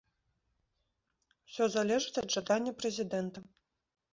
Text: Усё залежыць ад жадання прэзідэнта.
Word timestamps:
Усё 1.45 1.63
залежыць 1.75 2.17
ад 2.25 2.33
жадання 2.37 2.71
прэзідэнта. 2.81 3.39